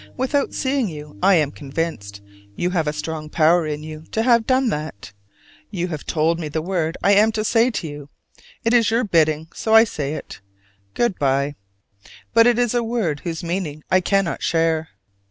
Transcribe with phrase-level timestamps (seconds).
[0.17, 2.23] Without seeing you I am convinced:
[2.55, 5.13] you have a strong power in you to have done that!
[5.69, 8.09] You have told me the word I am to say to you:
[8.63, 10.41] it is your bidding, so I say it
[10.95, 11.53] Good by.
[12.33, 14.89] But it is a word whose meaning I cannot share.